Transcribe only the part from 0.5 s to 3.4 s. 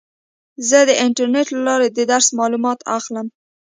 زه د انټرنیټ له لارې د درس معلومات اخلم.